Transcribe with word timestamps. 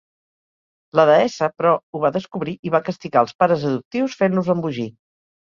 La 0.99 1.03
deessa, 1.09 1.49
però 1.59 1.73
ho 1.93 2.01
va 2.05 2.11
descobrir 2.17 2.57
i 2.69 2.73
va 2.77 2.83
castigar 2.89 3.23
els 3.27 3.37
pares 3.43 3.67
adoptius 3.73 4.21
fent-los 4.23 4.51
embogir. 4.57 4.89